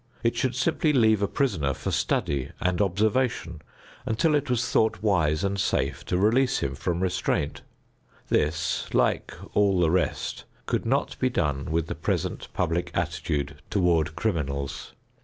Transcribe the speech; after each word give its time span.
It 0.23 0.35
should 0.35 0.55
simply 0.55 0.93
leave 0.93 1.21
a 1.21 1.27
prisoner 1.27 1.75
for 1.75 1.91
study 1.91 2.49
and 2.59 2.81
observation 2.81 3.61
until 4.03 4.33
it 4.33 4.49
was 4.49 4.67
thought 4.67 5.03
wise 5.03 5.43
and 5.43 5.59
safe 5.59 6.03
to 6.05 6.17
release 6.17 6.57
him 6.57 6.73
from 6.73 7.01
restraint. 7.01 7.61
This 8.27 8.91
like 8.95 9.31
all 9.55 9.79
the 9.79 9.91
rest 9.91 10.45
could 10.65 10.87
not 10.87 11.19
be 11.19 11.29
done 11.29 11.69
with 11.69 11.85
the 11.85 11.93
present 11.93 12.47
public 12.51 12.89
attitude 12.95 13.61
toward 13.69 14.15
criminals. 14.15 14.93